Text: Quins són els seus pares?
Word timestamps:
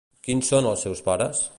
Quins 0.27 0.49
són 0.53 0.69
els 0.71 0.87
seus 0.87 1.05
pares? 1.11 1.49